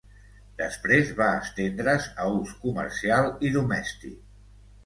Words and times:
Després 0.61 1.11
va 1.19 1.27
estendre's 1.41 2.09
a 2.23 2.27
ús 2.39 2.57
comercial 2.65 3.31
i 3.47 3.53
domèstic. 3.59 4.21